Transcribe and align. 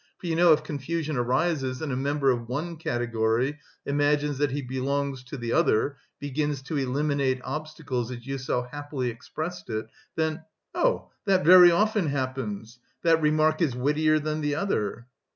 For 0.17 0.25
you 0.25 0.35
know 0.35 0.51
if 0.51 0.63
confusion 0.63 1.15
arises 1.15 1.79
and 1.79 1.91
a 1.91 1.95
member 1.95 2.31
of 2.31 2.49
one 2.49 2.77
category 2.77 3.59
imagines 3.85 4.39
that 4.39 4.49
he 4.49 4.63
belongs 4.63 5.23
to 5.25 5.37
the 5.37 5.53
other, 5.53 5.97
begins 6.19 6.63
to 6.63 6.77
'eliminate 6.79 7.39
obstacles' 7.43 8.09
as 8.09 8.25
you 8.25 8.39
so 8.39 8.63
happily 8.63 9.11
expressed 9.11 9.69
it, 9.69 9.85
then..." 10.15 10.41
"Oh, 10.73 11.11
that 11.25 11.45
very 11.45 11.69
often 11.69 12.07
happens! 12.07 12.79
That 13.03 13.21
remark 13.21 13.61
is 13.61 13.75
wittier 13.75 14.17
than 14.19 14.41
the 14.41 14.55
other." 14.55 15.05